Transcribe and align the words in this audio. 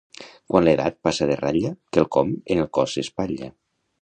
Quan 0.53 0.63
l'edat 0.67 0.97
passa 1.07 1.27
de 1.33 1.37
ratlla, 1.41 1.73
quelcom 1.99 2.33
en 2.55 2.65
el 2.65 2.71
cos 2.79 2.97
s'espatlla. 2.99 3.53